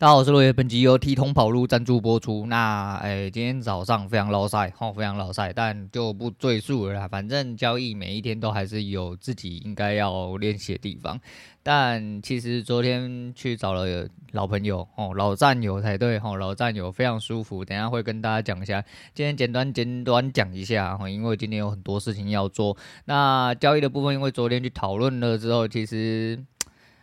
[0.00, 2.46] 大家好，我是落叶，本集由 T 通跑路赞助播出。
[2.46, 7.06] 那哎，今天早上非常老赛，吼，非常老赛，但就不赘述了啦。
[7.06, 11.20] 反正交易每一天都还是有自己应该要练习的地方。
[11.62, 17.62] 但其实昨天去找了老朋友，哦，老战友才对，吼，老战友非常舒服。
[17.62, 18.82] 等下会跟大家讲一下，
[19.12, 22.74] 今天简单简短讲一下，吼，因为今天有很多事情要做。
[23.04, 26.42] 那交易的部分，因为昨天去讨论了之后，其实。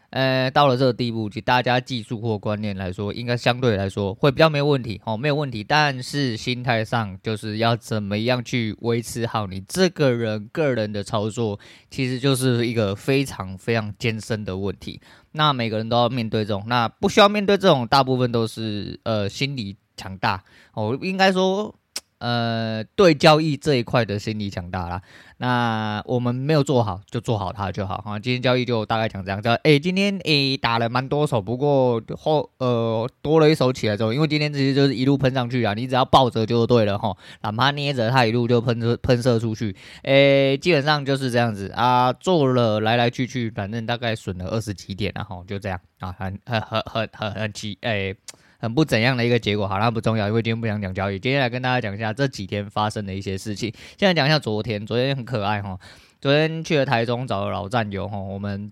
[0.10, 5.64] 呃，到了这个地步，就大家技术或观念来说，应该相对来说会比较没有问题哦，没有问题。
[5.64, 11.60] 但是心态上，就是要怎么样去维持好你这个人个人的操作，
[11.92, 15.02] 其实就是一个非常非常艰深的问题。
[15.34, 21.76] 那每个人都要面对这种，那不需要面对这种，大部分都是呃心理强大哦，应该说。
[22.20, 25.02] 呃，对交易这一块的心理强大啦。
[25.40, 28.18] 那我们没有做好，就做好它就好哈。
[28.18, 42.12] 今天交易就大概讲这样，子哎，今天哎打了蛮多手，不过后呃多了一手起来之后，因为今天其实就是一路喷上去啊，你只要抱着就对了哈，哪怕捏着它一路就喷射喷射出去，哎，基本上就是这样子啊。
[42.14, 48.16] 做了来来去去，反正大概损了二十几点然后就这样啊，很很很很很很急哎。
[48.60, 51.20] 很不怎样的一个结果，好，那不重要，因为今天不想讲交易。
[51.20, 53.72] 今天来跟大家讲一下这几天发生的一些事情。
[53.98, 55.80] 现在讲一下昨天，昨天很可爱哈，
[56.22, 58.72] 昨天去了台中找了老战友哈，我们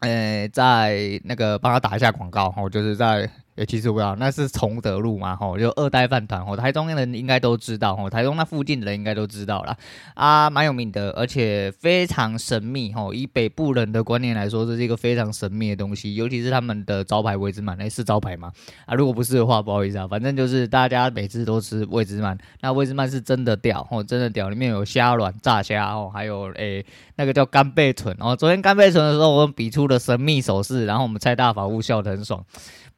[0.00, 3.30] 呃在那个帮他打一下广告哈，就是在。
[3.56, 9.76] 也，其实我不知道，那是崇德路嘛，吼，就二代饭团，吼，台中人应该都知道，吼，台中那附近的人应该都知道啦。
[10.14, 18.52] 啊，蛮有名的，而且非常神秘，吼，以北部人的观念来说，这是一个非常神秘的东西，尤其是他们的招牌味之馒，诶，是招牌吗？
[18.84, 26.84] 啊，如果不是的话，不好意思啊，反正就是大家每次都吃味之满，那味之满是真的屌，吼，真的屌，里面有虾卵、炸虾，哦，还有诶，
[27.16, 32.44] 那个叫干贝豚，哦，昨天干贝豚的时候，我们比出了神秘手势，然后我们蔡大法务笑得很爽。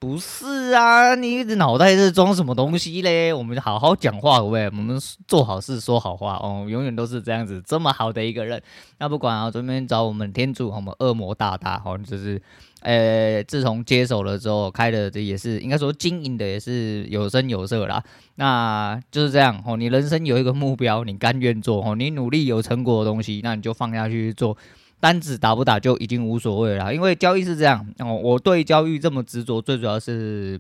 [0.01, 3.33] 不是啊，你脑袋在装什么东西嘞？
[3.33, 4.97] 我们就好好讲话，喂，我们
[5.27, 8.63] 做好事说好话哦，永远都是这样子，这么好的一个人。
[8.99, 12.41] 那不管啊，这边找我们天主，我们恶魔大大，好，就是，
[12.83, 18.01] 呃，自从接手了之后，开的这也是应该说经营的也是有声有色啦。
[18.37, 24.57] 那就是这样哦，你人生有一个目标，你甘愿做哦，你努力有成果的东西，那你就放下去做。
[25.01, 28.15] 单子打不打就已经无所谓了，因为交易是这样哦。
[28.15, 30.59] 我对交易这么执着，最主要是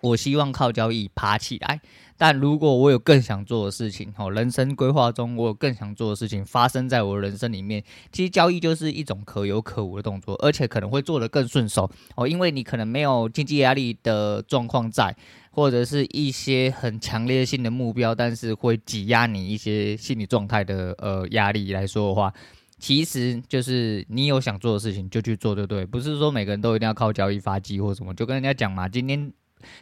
[0.00, 1.80] 我希望靠交易爬起来。
[2.20, 7.80] 但如果我有更想做的事情，哦，人生规划中我有更想做的事情发生在我人生里面，
[8.10, 15.14] 其实交易就是一种可有可无的动作，而且可能会做得更顺手哦，因为你可能没有经济压力的状况在，
[15.52, 22.34] 或者是一些很强烈性的目标，但是会挤压你一些心理状态的呃压力来说的话。
[22.78, 25.84] 其实就是你有想做的事情就去做，对不对？
[25.84, 29.32] 不是说每个人都一定要靠交易发迹或什么，就跟人家讲嘛，今天。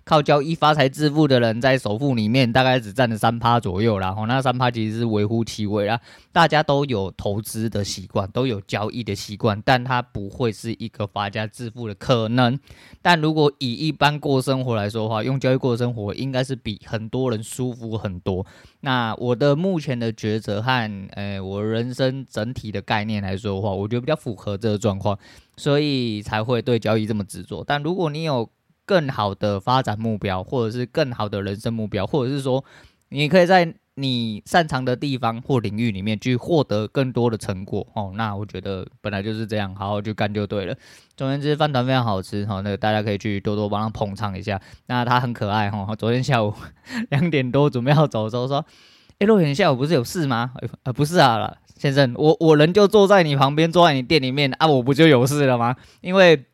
[0.05, 4.13] 靠交易发财致富的人，在首富里面大概只占了三趴左右啦。
[4.13, 6.01] 吼，那三趴其实是微乎其微啦。
[6.33, 12.59] 大家都有投资的习惯，都有交易的习惯，但它不会是一个发家致富的可能。
[13.01, 18.45] 但如果以一般过生活来说的话，用交易过生活，应该是比很多人舒服很多。
[18.81, 25.19] 那我的目前的抉择和呃，我人生整体的概念来说的话，我觉得比较符合这个状况，
[25.57, 27.65] 所以才会对交易这么执着。
[27.67, 28.49] 但如果你有
[28.87, 32.65] 更好的发展目标，或者是更好的人生目标，或者是说，
[33.11, 38.13] 你可以在你擅长的地方或领域里面去获得更多的成果哦。
[38.15, 40.77] 那我觉得本来就是这样，好好去干就对了。
[41.17, 44.61] 总而言之，饭团非常好吃哈，那大家可以去多多帮他捧场一下。
[44.87, 45.97] 那他很可爱哈。
[45.97, 46.55] 昨天下午
[47.11, 48.65] 两点多准备要走的时候说
[49.19, 50.53] ：“哎，若远下午不是有事吗？”
[50.85, 55.75] 呃，不是啊，先生，我我人就坐在你旁边，坐在你店里面啊，我不就有事了吗？
[56.03, 56.45] 因为。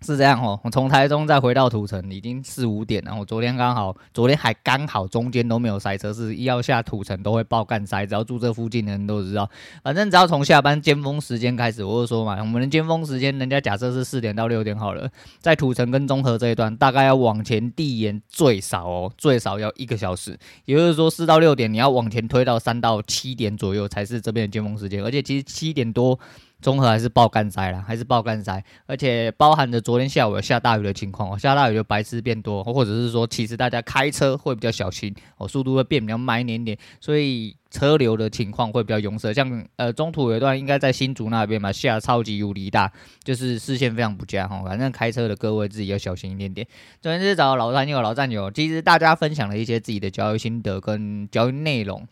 [0.00, 3.12] 是这样哦，我从台中再回到土城已经四五点了。
[3.18, 8.06] 我昨天刚好，昨天还刚好中间都没有塞车，是一要下土城都会爆干塞。
[8.06, 9.50] 只要住这附近的人都知道，
[9.82, 15.10] 反正只要从下班尖峰时间开始，我就说嘛，我们的尖峰时间，人家假设是四点到六点好了，
[15.40, 20.38] 在土城跟中和这一段，大概要往前递延最少哦，最少要一个小时。
[20.64, 26.18] 也就是说，四到六点你要往前推到三到七点左右才是这边的尖峰时间，而且其实七点多。
[26.60, 39.32] 综合还是爆干塞啦，还是爆干塞，而且包含着昨天下午有下大雨的情况哦，下大雨就白痴变多，或者是说其实大家开车会比较小心哦，速度会变比较慢一点点，所以车流的情况会比较拥塞。
[39.32, 42.90] 像呃中途有一段应该在新竹那边嘛，下超级无敌大，
[43.22, 46.66] 就是视线非常不佳哈，反正开车的各位自己要小心一点点。
[47.00, 52.04] 昨天是找老战友，老战友，其实大家分享了一些自己的交易心得跟交易内容。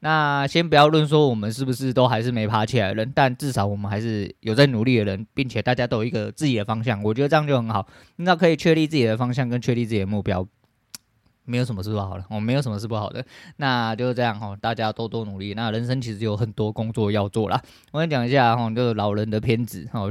[0.00, 7.86] 那先不要论说我们是不是都还是没爬起来的人，但至少我们还是有在努力的人，并且大家都有一个自己的方向，我觉得这样就很好。
[8.16, 10.46] 那可以确立自己的方向跟确立自己的目标，
[11.44, 13.24] 没有什么是不好的，我、没有什么是不好的。
[13.56, 15.54] 那就是这样哈，大家多多努力。
[15.54, 17.60] 那人生其实有很多工作要做啦。
[17.90, 20.08] 我跟你讲一下哈，就是老人的偏执哈。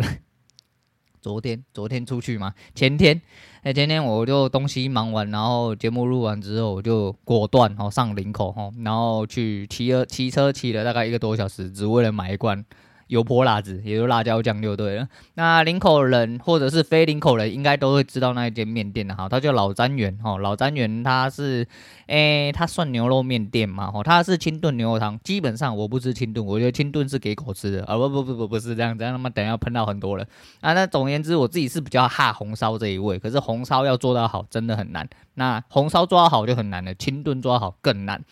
[1.26, 3.20] 昨天昨天出去嘛，前天。
[3.64, 12.64] 哎，前、天我就东西忙完，然后节目录完之后，我就果断哦上林口吼，然后去骑了骑车骑了大概一个多小时，只为了买一罐。
[13.08, 15.08] 油泼辣子，也就是辣椒酱就对了。
[15.36, 20.38] 那林口人或者是非林口人，应该都会知道那一间面店的哈，它叫老詹园哈。
[20.38, 21.68] 老詹园它是，
[22.08, 25.20] 诶、欸，它算牛肉面店嘛哈，它是清炖牛肉汤。
[25.24, 30.28] 基本上我不吃清炖，我觉得清炖是给狗吃的啊，不不不不不是这样，这样他妈等下喷到很多人
[30.62, 30.74] 啊。
[30.74, 35.08] 那总而言之，我自己是比较哈红烧这一味，可是红烧要做到好真的很难。
[35.36, 38.24] 那红烧抓好就很难了，清炖抓好更难。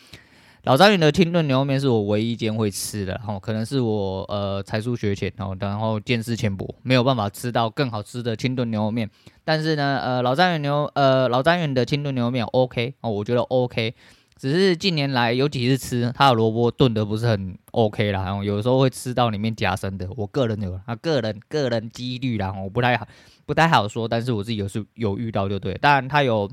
[0.64, 9.10] 老张园的清炖牛肉面是我唯一一间会吃的，吼，可能是我呃才疏学浅，吼，然后见识浅薄，没有办法吃到更好吃的清炖牛肉面。
[9.44, 13.94] 但是呢，呃，老张园牛，呃，老张园的清炖牛肉面 OK 哦，我觉得 OK，
[14.38, 23.06] 只是近年来有几次吃它的萝卜炖的不是很 OK 啦，然后有时候会吃到里面夹生的，我个人有啊，个人个人几率啦，我不太好
[23.46, 26.50] 不太好说，但是我自己有是有遇到就对，当然它有。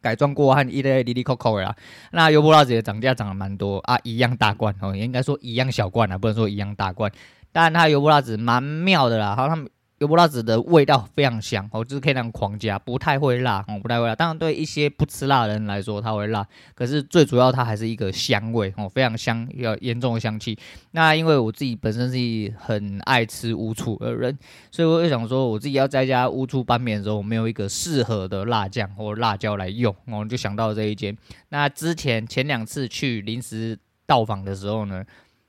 [0.00, 1.74] 改装过和一类滴滴扣扣的啦，
[2.12, 7.10] 那油泼辣子也涨价涨了蛮多啊，一样大罐哦，应该说一样小罐啊，不能说一样大罐，
[7.52, 9.68] 但它油泼辣子蛮妙的啦，好像他们。
[9.98, 14.14] 油泼辣子的味道非常香哦，就是可以那样狂加，不太会辣哦，不太会辣。
[14.14, 16.46] 当然，对一些不吃辣的人来说，它会辣。
[16.76, 20.56] 可是最主要，它还是一个香味哦，非常香，要严重的香气。
[20.92, 24.38] 那因为我自己本身是很爱吃乌醋的人，
[24.70, 31.16] 所以我就想说，我自己要在家乌醋拌面的时候，我没有一个适合的辣酱或辣椒来用，我就想到这一间。
[31.48, 35.04] 那之前前两次去临时到访的时候呢，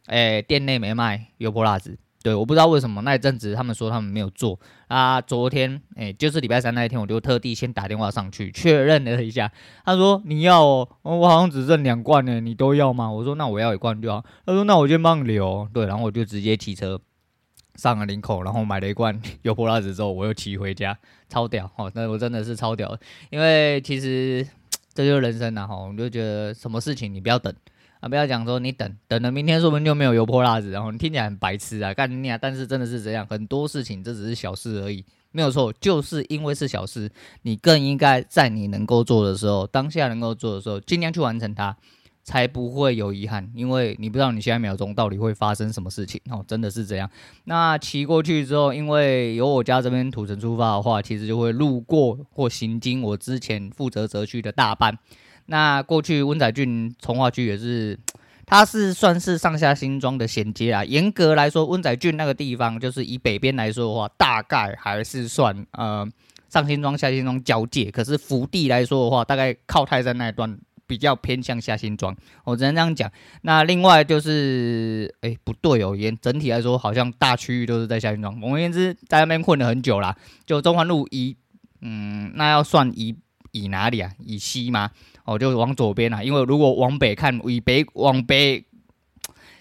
[0.08, 2.00] 哎，店内没卖油泼辣子。
[2.22, 5.22] 对，我不知道为什么那一阵子他们说他们没有做啊。
[5.22, 9.50] 昨天哎，就是礼拜三那一天，我就特地先打电话上去确认了一下。
[9.86, 13.10] 他说你要哦，我好像只剩两罐呢，你都要吗？
[13.10, 14.24] 我说那我要一罐就好。
[14.46, 15.66] 他说那我先帮你留。
[15.74, 17.00] 对，然后我就直接骑车
[17.76, 20.98] 上了林口，然后买了一罐 油泼辣子之后，我又骑回家，
[21.30, 21.90] 超屌哦！
[21.96, 22.98] 那我真的是超屌，
[23.30, 24.46] 因为其实
[24.94, 27.54] 这就是人生呐哈，我就觉得什么事情你不要等。
[28.00, 32.38] 啊，不要讲说你等等了，明天说不定就没有油泼辣子，然后你听起来很白痴啊，干你啊！
[32.38, 37.12] 但是真的是这样，很多事情这只是小事而已，没有错，就是因为是小事，
[37.42, 41.76] 你更应该在你能够做的时候，当下能够做的时候，尽量去完成它，
[42.24, 47.10] 才不会有遗憾，因为你不知道你下一秒钟到底会发生什么事情哦，真的是这样。
[47.44, 54.98] 那骑过去之后，因为由我家这边土城出发的话，其实就会路过或行经我之前负责泽区的大班。
[55.50, 58.00] 那过去温仔圳重划区也是，
[58.46, 60.86] 它是算是上下新庄的衔接啊。
[60.86, 66.08] 严格来说，温仔圳那个地方就是以北边来说的话，大概还是算呃
[66.50, 67.90] 上新庄下新庄交界。
[67.90, 73.12] 可是福地来说的话，大概靠泰山那一段比较偏向下新庄，我只能这样讲。
[73.42, 78.40] 那另外就是，哎、不对哦，严整体来说，好像大区域都是在下新庄。
[78.40, 80.16] 总而言之，在那边混了很久啦。
[80.46, 81.36] 就中环路以，
[81.82, 83.16] 嗯，那要算以
[83.52, 84.12] 以哪里啊？
[84.20, 84.92] 以西吗？
[85.30, 88.66] 哦，就往左边啊，因为如果往北看，以北往北，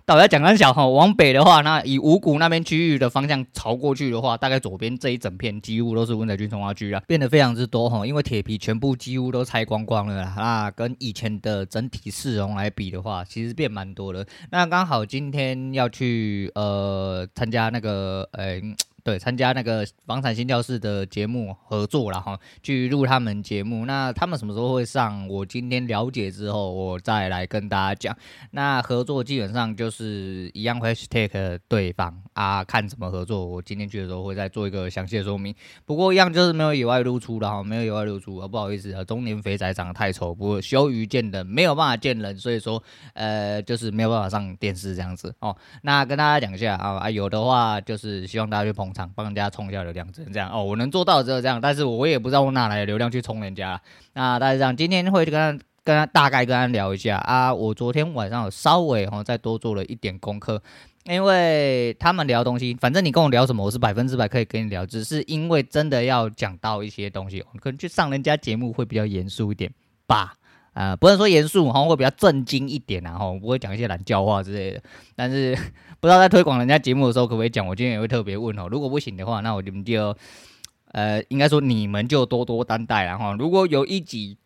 [0.07, 14.27] 大家讲很小哈，往北的话，那以五股那边区域的方向朝过去的话，大概左边这一整片几乎都是温仔圳重划区啊，变得非常之多哈，因为铁皮全部几乎都拆光光了啦，那跟以前的整体市容来比的话，其实变蛮多的。
[14.51, 18.59] 那刚好今天要去呃参加那个呃。
[19.09, 23.87] 对，参加那个房产新教室的节目合作然后去录他们节目。
[23.87, 25.27] 那他们什么时候会上？
[25.29, 28.15] 我今天了解之后，我再来跟大家讲。
[28.51, 33.45] 那合作基本上就是一样会 take 对方啊，看怎么合作。
[33.45, 35.53] 我今天去的时候会再做一个详细的说明。
[35.85, 42.81] 不过一样就是没有野外露出的哈，没有野外露出啊，不好意思啊，中年肥仔长得太丑，不过羞于见人，没有办法见人，所以说
[43.15, 45.57] 呃就是没有办法上电视这样子哦。
[45.83, 49.09] 那跟大家讲一下啊啊，有的话就是希望大家去捧场。
[49.15, 50.63] 帮人家冲一下流量，只能这样哦。
[50.63, 53.81] 我能做到只有这样，但是我也不知道我哪来的流量去冲人家。
[54.13, 57.53] 那大家这样，今天会跟跟他大概跟他聊一下啊。
[57.53, 60.63] 我昨天晚上稍微哈再多做了一点功课，
[61.05, 64.85] 因为他们聊东西，反正你跟我聊什么，我是百分之百可以跟你聊。
[64.85, 69.73] 只是因为真的要讲到一些东西，可能去上人家节目会比较严肃一点
[70.07, 70.35] 吧。
[70.75, 74.81] 啊、不能说严肃，好像会比较正经一点啊，哈，不会讲一些懒叫话之类的。
[75.17, 75.53] 但是
[75.99, 78.69] 不知道在推广人家节目的时候可不可以讲，我今天也会特别问哦。
[78.71, 80.17] 如果不行的话，那我们就，
[80.93, 83.35] 呃，应该说你们就多多担待了哈。
[83.37, 84.39] 如果有一集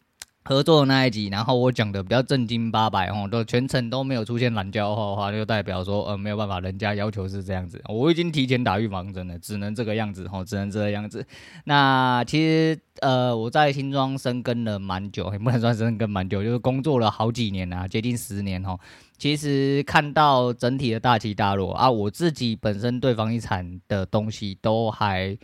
[0.45, 11.25] 合作的那一集，然后我讲的比较正经八百哦，都全程都没有出现懒觉的话，就代表说呃没有办法，人家要求是这样子，我已经提前打预防针了，只能这个样子哦，只能这个样子。
[11.65, 18.77] 那其实呃我在新庄生根了蛮久，也不能算生根蛮久，就是工作了好几年啊，接近十年哦。
[19.17, 25.39] 其实看到整体的大起大落啊，我自己本身对房地产的东西都还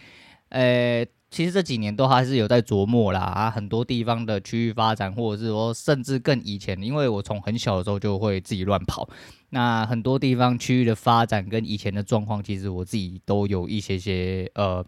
[0.48, 1.06] 呃。
[1.30, 9.08] 其实这几年都还是有在琢磨啦啊，很多地方的区域发展，或者是说甚至更以前，因为我从很小的时候就会自己乱跑，
[9.50, 14.84] 那很多地方区域的发展跟以前的状况，其实我自己都有一些些呃。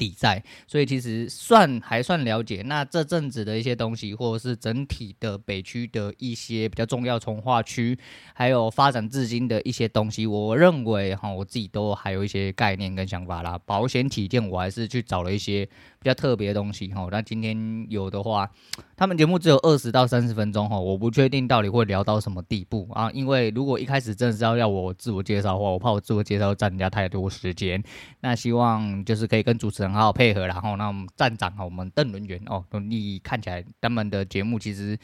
[0.00, 2.62] 底在，所以其实算还算了解。
[2.64, 7.98] 那这阵子的一些东西，或者是整体的北区的一些比较重要从化区，
[8.32, 13.60] 还有发展至今的一些东西，我认为哈，我自己都还有一些概念跟想法啦。
[13.66, 15.68] 保险起见，我还是去找了一些
[16.02, 17.06] 比较特别的东西哈。
[17.10, 18.50] 那今天有的话，
[18.96, 23.10] 他们节目只有二十到三十分钟哈，我不确定到底会聊到什么地步啊。
[23.12, 27.82] 因为如果一开始真的是要要我自我介绍的话，我怕我自我介绍占人家太多时间。
[28.20, 29.92] 那希望就是可以跟主持人。
[29.92, 34.98] 好好配合，然后那我们站长哈，我们邓伦元哦，你看起来他们的节目其实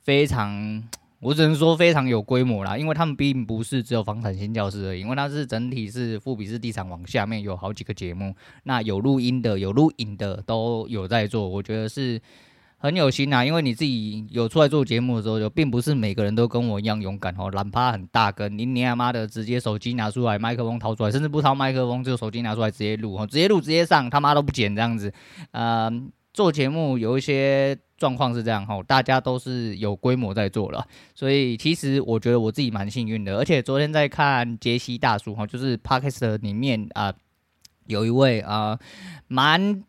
[0.00, 0.82] 非常，
[1.20, 8.34] 我只能说非常有规模啦，因为他们并不是只有房产新教室而已，因为它是整体是富比士地产网下面有好几个节目，
[8.64, 12.20] 那有录音的，有录影的都有在做，我觉得是。
[12.82, 25.12] 很有心呐，因为你自己有出来做节目的时候，就并不是每个人都跟我一样勇敢哦，懒趴很大根，你你他妈的直接手机拿出来，麦克风掏出来，甚至不掏麦克风，就手机拿出来直接录哦，直接录直接上，他妈都不剪这样子。
[25.50, 25.92] 呃，
[26.32, 37.14] 做节目有一些状况是这样哈，大家都是有规模在做了，所以其实我觉得我自己蛮幸运的，而且昨天在看杰西大叔哈，就是 Podcast 里面啊、
[37.86, 38.76] 有一位啊
[39.28, 39.84] 蛮。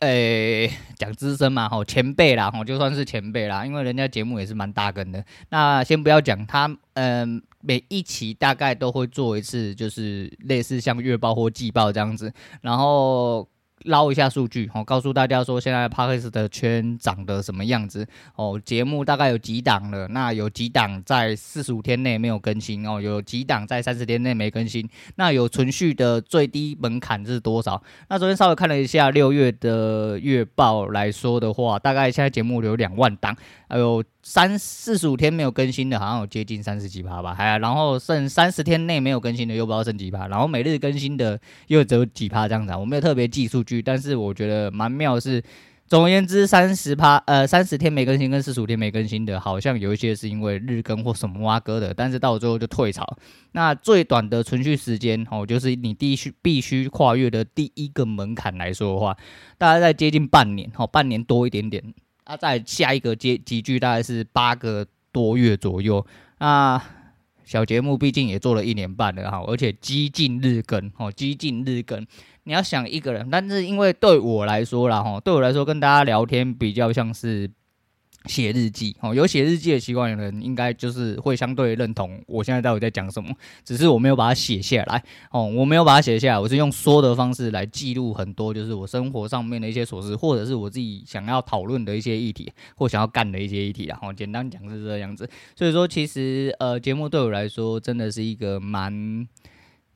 [0.00, 5.24] 诶，讲资深嘛，吼前辈啦，吼就算是前辈啦，因为人家节目也是蛮大根的。
[5.48, 13.48] 那先不要讲他，嗯、每一期大概都会做一次，就是类似像月报或季报这样子，然后。
[13.84, 18.60] 捞一下数据，哦，告诉大家说现在 Podcast 的圈长得什么样子哦？
[18.64, 20.08] 节目大概有几档了？
[20.08, 23.00] 那有几档在四十五天内没有更新哦？
[23.00, 24.88] 有几档在三十天内没更新？
[25.16, 27.82] 那有存续的最低门槛是多少？
[28.08, 33.36] 那昨天稍微看了一下六月的月报来说的话，大概现在节目有两万档，
[33.68, 34.02] 还有。
[34.26, 45.42] 三四十五天没有更新的，好像有接近三十几趴吧，还然后剩三十天内没有更新的，又不知道剩几趴，然后每日更新的又只有几趴这样子，我没有特别记数据，但是我觉得蛮妙的是，
[45.86, 53.06] 总而言之，三十趴呃三十天没更新跟四十五天没更新的，好像有一些是因为日更或什么挖哥的，但是到最后就退潮。
[53.52, 59.14] 那最短的存续时间哦，就是你必须必须跨越的第一个门槛来说的话，
[59.58, 61.84] 大概在接近半年哦，半年多一点点。
[62.24, 66.04] 啊，在下一个阶集聚大概是八个多月左右。
[66.38, 66.82] 那
[67.44, 72.06] 小节目毕竟也做了一年半了哈，而且几近日更哦，几近日更。
[72.44, 77.50] 你要想一个人，但是因为对我来说啦哈，对我来说跟大家聊天比较像是。
[78.26, 83.30] 写日记哦，有写日记的习惯的人，应该就是会相对认同我现在到底在讲什么。
[83.64, 93.98] 只是我没有把它写下来哦，我没有把它写下来，我是用说的方式来记录很多，就是我生活上面的一些琐事，或者是我自己想要讨论的一些议题，或想要干的一些议题啊。
[94.00, 95.28] 哦，简单讲是这样子。
[95.54, 99.28] 所以说，其实呃，节目对我来说真的是一个蛮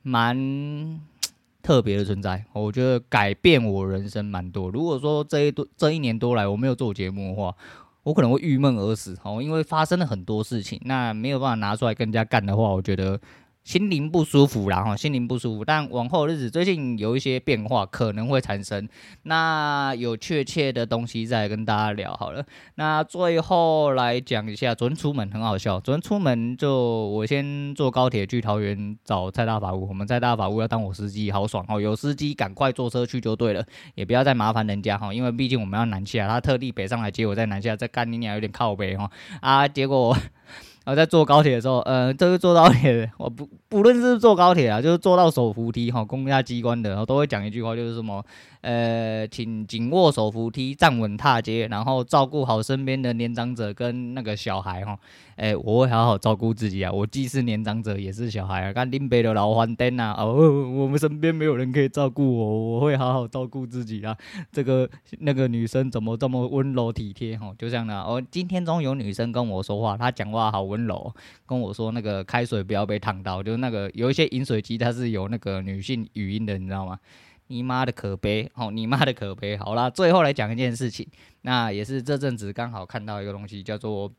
[0.03, 0.99] 蛮
[1.63, 2.45] 特别的存在。
[2.53, 4.69] 我觉得改变我人生蛮多。
[4.69, 7.55] 如果说这一多这一年多来我没有做节目的话，
[8.09, 13.19] 我可能会郁闷而死，哦，因为发生了很多事情，那没有办法拿出来跟人家干的话，我觉得。
[13.69, 15.63] 心灵不舒服啦，哈，心灵不舒服。
[15.63, 18.89] 但往后日子最近有一些变化可能会产生，
[19.21, 22.43] 那有确切的东西再跟大家聊好了。
[22.73, 25.79] 那最后来讲一下，昨天出门很好笑。
[25.79, 26.73] 昨天出门就
[27.09, 31.79] 我先坐高铁去桃园找蔡大法务，我们蔡大法务要当我司机，好爽哦！
[31.79, 39.11] 有司机赶快坐车去就对了，也不要再麻烦人家哈，因为毕竟我们要南下，他特地北上来接我在南下，在干你俩有点靠北哈
[39.41, 40.17] 啊，结果。
[40.85, 48.23] 然后在坐高铁的时候，呃，就是坐高铁， 我不不论是坐高铁啊，就是坐到手扶梯哈，公家机关的，然后都会讲一句话，就是什么。
[48.61, 54.99] 呃，请紧握手扶梯，站稳踏阶，然后照顾好身边的年长者跟那个小孩哈。
[55.37, 58.73] 哎，我会好好照顾自己啊，我既是年长者也是小孩啊。
[58.73, 60.35] 看林北的老黄灯啊，哦，
[60.71, 64.13] 我们身边没有人可以照顾我，我会好好照顾自己啊。
[64.51, 64.89] 这个
[65.19, 67.53] 那个女生怎么这么温柔体贴哈？
[67.57, 76.99] 就这样的哦，今天中有女生跟我说话，她讲话好温柔，跟我说那个开水不要被烫到，就是那个有一些饮水机它是有那个女性语音的，你知道吗？
[77.49, 79.57] 你妈的可悲，哦，你妈的可悲。
[79.57, 81.07] 好啦，最后来讲一件事情，
[81.41, 84.11] 那也是这阵子刚好看到一个东西，叫做。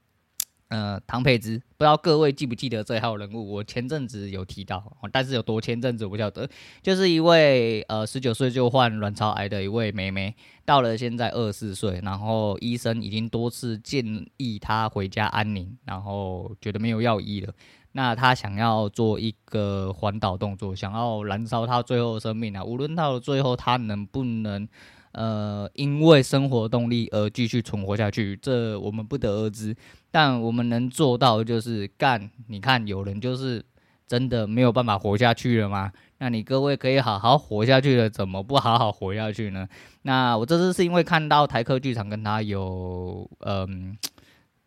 [0.70, 3.54] 呃，唐培芝，不知道各位记不记得这号人物？
[3.54, 6.48] 我前阵子有提到，但是有多前阵子我不晓得。
[6.80, 10.32] 就是一位呃十九岁就患卵巢癌的一位妹妹，
[10.64, 17.52] 到了现在二十四岁，然后医生已经多次建议她回家安宁，然后觉得没有药医了，
[17.92, 22.64] 那他想要做一个环岛动作，想要燃烧他最后的生命啊！
[22.64, 24.68] 无论到了最后他能不能。
[25.12, 29.74] 呃，因为生活动力而继续存活下去，这我们不得而知。
[30.08, 32.30] 但我们能做到的就是干。
[32.46, 33.60] 你看，有人就是
[34.06, 35.90] 真的没有办法活下去了吗？
[36.18, 39.66] 那你各位可以好好活下去了，怎么不好好活下去呢？
[40.02, 43.98] 那我这次是因为看到台客剧场跟他有，嗯，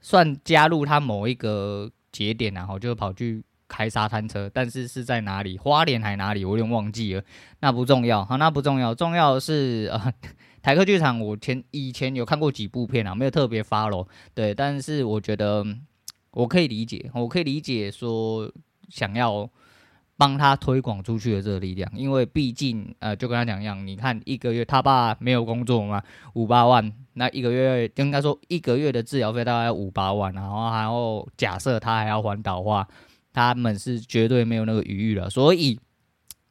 [0.02, 3.44] 算加入他某一个节点，然后就跑去。
[3.66, 5.58] 开沙滩车，但是是在哪里？
[5.58, 6.46] 花莲还哪里？
[6.46, 7.24] 我有点忘记了。
[7.62, 8.94] 那不重要，好，那不重要。
[8.94, 10.14] 重要的是， 呃，
[10.62, 14.08] 台客剧场，我前以前有看过几部片啊，没有特别 follow。
[14.36, 15.66] 对，但是我觉得
[16.34, 18.52] 我可以理解，我可以理解说
[18.90, 19.50] 想要
[20.18, 26.02] 帮他推广出去的这个力量，因为毕竟，呃，就跟他讲一样，你看一个月他爸没有工作嘛，
[26.34, 32.88] 五八万，那一个月应该说一个月的治疗费大概五八万，然后还要假设他还要还岛话。
[33.36, 35.80] 他们是绝对没有那个余裕了，所以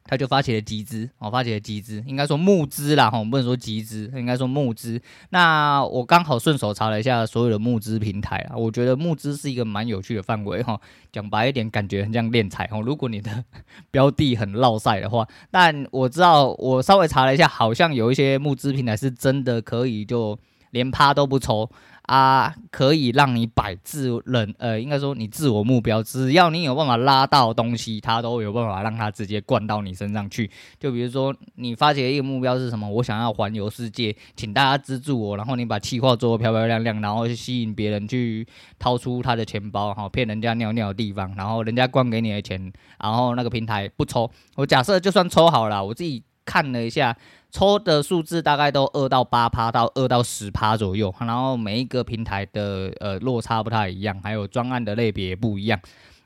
[0.05, 5.01] 他就发起了集资，哦，发起了集资，应该说募资啦，哈，我们不能说集资，应该说募资。
[5.29, 10.79] 那我刚好顺手查了一下所有的募资平台啊，我觉得募资是一个蛮有趣的范围，哈，
[11.11, 12.79] 讲白一点，感觉很像敛财，哈。
[12.81, 13.43] 如果你的
[13.91, 20.37] 标的很落赛的话，但我知道，我稍微查了一下，好像有一些募资平台是真的可以就
[20.71, 21.69] 连趴都不抽。
[22.03, 30.51] 啊，可以让你摆自人，呃，应该说你自我目标，只要你有办法拉到东西，它都有办法让它直接灌到你身上去。
[30.77, 32.89] 就比如说，你发起的一个目标是什么？
[32.89, 38.45] 我想要环游世界，请大家资助我，然后你把企划做得漂漂亮亮，然后去吸引别人去
[38.77, 44.29] 掏出他的钱包，好骗人家尿尿的地方，然后人家灌给你的钱，然后那个平台不抽。
[44.55, 47.15] 我假设就算抽好了，我自己看了一下。
[47.53, 55.79] 抽的数字大概都二到八趴到二到十趴左右，然后每一个平台的呃落差不太一样，还有专案的类别也不一样，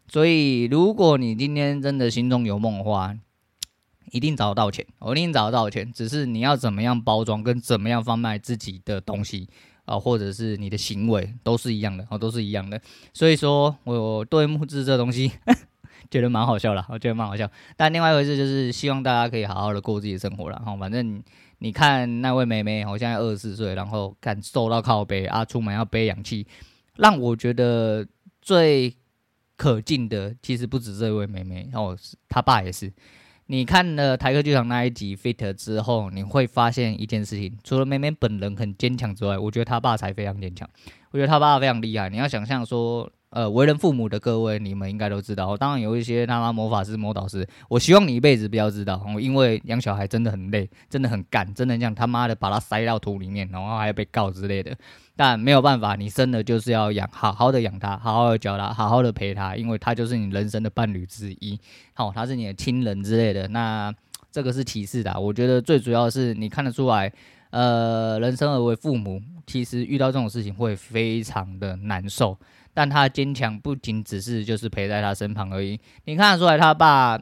[0.07, 3.13] 所以如果你今天真的心中有梦的话，
[4.11, 9.49] 一定找得到钱，我一定找得到钱，只是你要怎么样包装跟怎么样贩卖自己的东西
[9.83, 12.81] 啊、或者是你的行为都是一样的，哦，都是一样的，
[13.13, 15.33] 所以说我对募资这东西。
[16.09, 17.49] 觉得蛮好笑啦，我觉得蛮好笑。
[17.75, 20.61] 但另外一回事就是希望大家可以好好的过自己的生活啦。
[20.65, 21.21] 哈，反正
[21.59, 26.47] 你看那位妹妹，好像二十四岁，然后感受到靠背啊，出门要背氧气，
[26.95, 28.07] 让我觉得
[28.41, 28.95] 最
[29.55, 31.97] 可敬的，其实不止这位妹妹，哦，
[32.29, 32.91] 她爸也是。
[33.47, 40.69] 你看了台客剧场那一集 Fit 之后，你会发现一件事情，除了妹妹本人很坚强之外，我觉得她爸才非常坚强。
[41.11, 42.09] 我觉得她爸非常厉害。
[42.09, 43.11] 你要想象说。
[43.29, 45.55] 呃，为人父母的各位，你们应该都知道。
[45.57, 54.73] 当然有一些他妈魔法师、魔导师，我希望你一辈子不要知道，因为养小孩真的很累，真的很干，真的像他妈的把他塞到土里面，然后还要被告之类的。
[55.15, 61.59] 但没有办法，你生了就是要养，好好的养他，好好的教他，好好的陪他，因为他就是你人生的伴侣之一。
[61.93, 63.47] 好，他是你的亲人之类的。
[63.49, 63.93] 那
[64.31, 67.11] 这个是其次的，我觉得最主要是你看得出来，
[67.49, 72.37] 呃，人生而为父母，其实遇到这种事情会非常的难受。
[72.77, 77.19] 但他坚强不仅只是就是陪在他身旁而已，你看得出来他爸，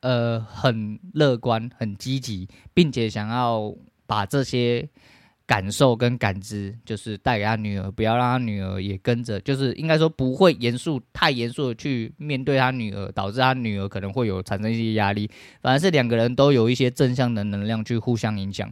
[0.00, 3.72] 呃，很乐观、很积极，并且想要
[4.04, 4.88] 把这些
[5.46, 15.30] 感受跟感知，就是带给他女儿，不要让他女儿也跟着，就是应该说不会严肃、太严肃的去面对他女儿，导致他女儿可能会有产生一些压力，
[15.62, 18.68] 反而是两个人都有一些正向的能量去互相影响。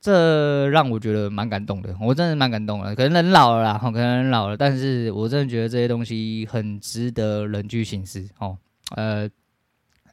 [0.00, 2.94] 这让我觉得蛮感动的，我真的蛮感动的。
[2.94, 8.56] 可能人老了啦，可能人老了，但是我真的觉得这些东西很值得人去行思哦。
[8.94, 9.28] 呃，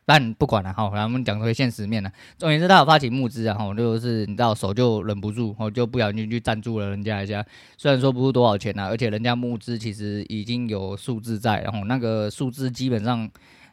[0.04, 2.12] 但不管了哈，我们讲回现实面了。
[2.36, 7.45] 总言之，他有发起募资啊，哈，就是你知道手就忍不住，哦，就不小心去赞助了人家一下。
[7.78, 13.30] 虽然说不是多少钱呐，而且人家募资其实已经有数字在，然后那个数字基本上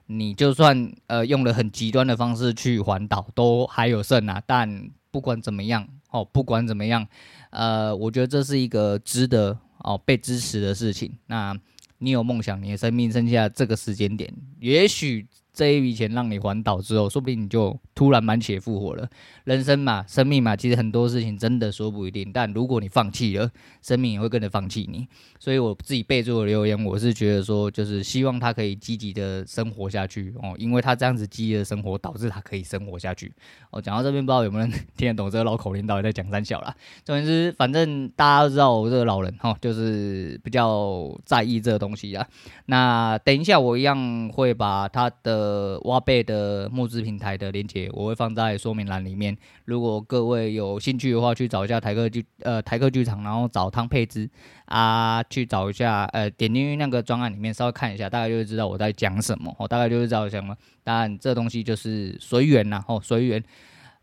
[0.06, 4.42] 你就算呃用了很极端的方式去环岛，都还有剩啊。
[4.46, 5.88] 但不管怎么样。
[6.12, 7.06] 哦，不管怎么样，
[7.50, 11.12] 呃，我觉得这是一个值得哦被支持的事情。
[11.26, 11.58] 那
[11.98, 19.08] 你有梦想，你的生命剩下这个时间点，也许这一笔钱让你还倒之后，说不定你就突然满血复活了。
[19.44, 22.30] 人生嘛，生命嘛，其实很多事情真的说不一定。
[22.32, 23.50] 但如果你放弃了，
[23.82, 25.06] 生命也会跟着放弃你。
[25.38, 33.30] 所以我自己备注的留言，我是觉得说，就是希望他可以积极的生活下去哦，因为他这样子积极的生活，导致他可以生活下去。
[33.70, 36.74] 哦，讲到这边，不知道有没有人听得懂这个绕口令到底在讲三小啦。
[37.04, 42.26] 总之，反正大家都知道我这个老人哈，就是比较在意这个东西啊。
[42.66, 49.36] 那等一下我一样会把他的呃挖贝的募资平台的链接，我会放在说明栏里面。
[49.64, 54.28] 如果各位有兴趣的话，去找一下台客剧呃台客剧场，然后找汤佩兹
[54.66, 59.54] 啊，去找一下呃点进去那个专案里面稍微看一下，大概就会知道我在讲什么。
[59.58, 60.56] 我大概就是知道什么。
[60.84, 63.42] 当然这东西就是随缘呐，哦随缘。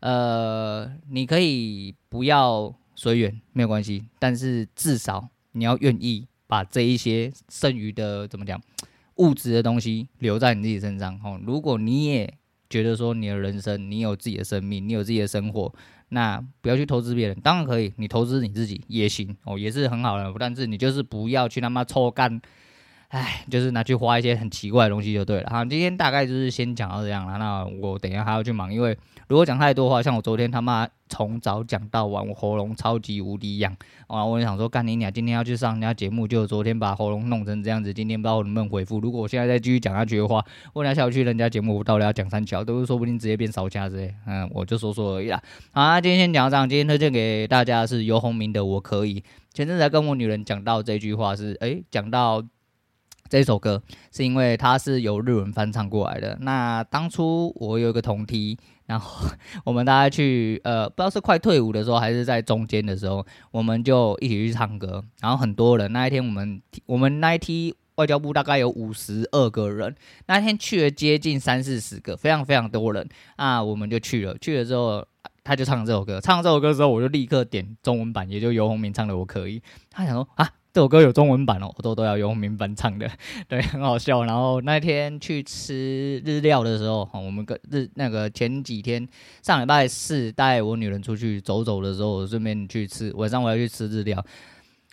[0.00, 8.58] 呃，你可以不要随缘没有关系，但是至少你要愿意把这一些剩余的怎么讲
[9.20, 11.14] 物质的东西留在你自己身上。
[11.22, 12.34] 哦，如果你也
[12.68, 15.72] 觉得说你的人生，你有自己的生命，你有自己的生活，
[16.08, 20.32] 那不要去投资别人，当然可以，你投资你自己也行哦，也是很好的。
[20.38, 22.40] 但是你就是不要去他妈抽干，
[23.10, 25.50] 哎，就是拿去花一些很奇怪的东西就对了。
[25.50, 27.38] 好，今天大概就是先讲到这样了。
[27.38, 28.96] 那我等一下还要去忙，因为
[29.28, 30.88] 如果讲太多话，像我昨天他妈。
[31.12, 34.24] 从早讲到晚，我喉咙超级无敌痒啊！
[34.24, 39.00] 我就想说，干你娘，今天要去上人家节目，就昨天把喉咙弄成这样子，今天不知道我能不能回复。
[39.00, 40.40] 如果我现在再继续讲下去的话，
[40.74, 44.14] 问他下去人家节目，我到底要讲三桥，都说不定直接变烧家之类。
[44.24, 45.42] 嗯，我就说说而已啦。
[45.72, 46.68] 好啊，今天先讲到这样。
[46.68, 49.20] 今天推荐给大家的是游鸿明的《我可以》。
[49.52, 52.40] 前阵子在跟我女人讲到这句话是，诶，讲到
[53.30, 56.36] 这首歌，是因为它是由日文翻唱过来的。
[56.42, 58.58] 那当初我有一个同梯。
[58.86, 59.24] 然后
[59.64, 65.00] 我们大家去，呃，不知道是快退伍的时候，还是在中间的时候，我们就一起去唱歌。
[65.20, 69.94] 然后很多人，那一天我们 我们那一梯外交部大概有五十二个人，
[70.26, 74.36] 那天去了接近三四十个，非常非常多人啊，我们就去了。
[74.38, 75.06] 去了之后，
[75.44, 79.60] 他就唱这首歌，唱这首歌之后，我就立刻点中文版，也就游鸿明唱的《我可以》。
[79.88, 80.50] 他想说啊。
[80.72, 83.10] 这首歌有中文版哦，我都都要游鸿明翻唱的，
[83.48, 84.22] 对，很好笑。
[84.24, 89.04] 然后那天去吃日料的时候，我们跟日那个前几天
[89.42, 94.24] 上礼拜四带我女人出去走走的时候，我顺便去吃，晚上我要去吃日料。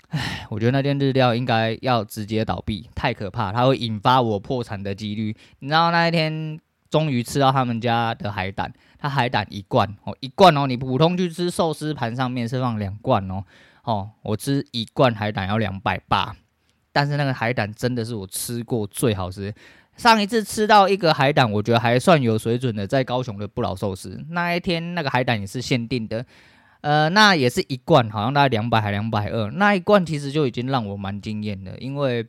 [0.10, 5.36] 唉，我觉得那天日料应该要直接倒闭，太可怕，它会引发我破产的几率。
[5.60, 6.60] 你知道那一天
[6.90, 13.44] 终于吃到他们家的海胆，它海胆一罐哦，一罐哦，你普通去吃寿司盘上面是放两罐哦。
[13.88, 16.36] 哦，我吃一罐海胆要两百八，
[16.92, 19.54] 但是那个海胆真的是我吃过最好吃。
[19.96, 26.26] 上一次吃到一个海胆，我觉得还算有水准的，在高雄的不老寿司那一天，那个海胆也是限定的，
[26.82, 31.78] 呃，那也是一罐，好像大概两百还两百二，那一罐其实就已经让我蛮惊艳的。
[31.80, 32.28] 因为，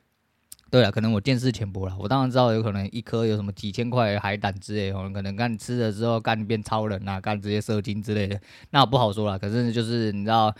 [0.70, 8.40] 对了，可能我见识浅薄了，我当然知道有可能一颗有什么几千块的海胆之类，可能干吃了之后干变超人啊，干直接射精之类的，
[8.70, 9.36] 那不好说了。
[9.36, 10.54] 可是就是你知道。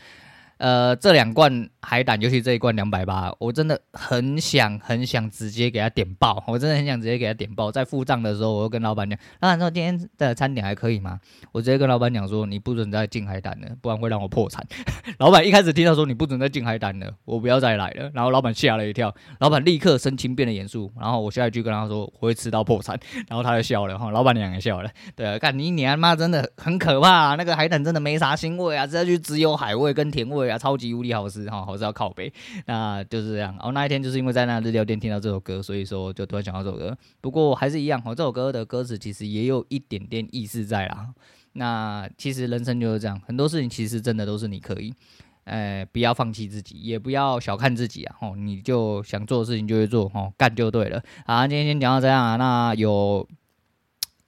[0.58, 7.70] 呃，这两罐海胆，尤其这一罐两百八，我真的很想很想直接给他点爆，我真的很想直接给他点爆。
[7.70, 11.20] 在付账的时候，我就跟老板讲，老板说今天的餐点还可以吗？
[11.52, 14.66] 我直接跟老板讲说，你不准再进海胆了，不然会让我破产。
[15.18, 18.10] 老板一开始听到说你不准再进海胆了，我不要再来了。
[18.12, 20.90] 然后老板吓了一跳，老板立刻神情变得严肃。
[20.98, 22.98] 然后我下一句跟他说，我会吃到破产。
[23.30, 24.90] 然后他就笑了，哈，老板娘也笑了。
[25.14, 30.47] 对啊，看你你他妈真的很可怕啊，那个海胆真的没啥腥味啊，直接就只有海味跟甜味。
[30.50, 32.32] 啊，超级无敌好吃哈，好吃要靠背，
[32.66, 33.56] 那就是这样。
[33.60, 36.96] 哦，那一天就是因为在那日料店听到这首歌，所以说就突然想到这首歌。
[37.20, 41.08] 不过还是一样，哦，这首歌的歌词其实也有一点点意思在啦。
[41.52, 44.94] 那其实人生就是这样，很多事情其实真的都是你可以，
[45.44, 48.16] 呃，不要放弃自己，也不要小看自己啊。
[48.20, 51.02] 哦，你就想做的事情就去做，哦，干就对了。
[51.26, 52.36] 好，今天先讲到这样啊。
[52.36, 53.28] 那有。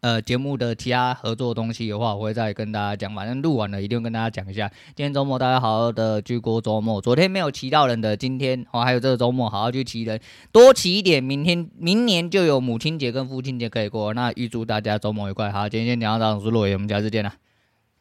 [0.01, 3.15] 呃，节目的其他合作东西的话，我会再跟大家讲。
[3.15, 4.67] 反正录完了，一定跟大家讲一下。
[4.97, 7.03] 今天周末大家好好的去过周末。
[7.03, 10.19] 昨天没有骑到人的，今天哦，还有这个周末好好去骑人，
[10.51, 11.23] 多骑一点。
[11.23, 14.15] 明天、明年就有母亲节跟父亲节可以过。
[14.15, 15.53] 那预祝大家周末愉快。
[15.53, 17.50] 好，今天先讲到这，我是洛伟，我们下次见了。